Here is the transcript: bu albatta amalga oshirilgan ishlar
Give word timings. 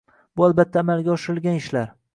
bu 0.39 0.45
albatta 0.45 0.81
amalga 0.85 1.15
oshirilgan 1.19 1.63
ishlar 1.65 1.97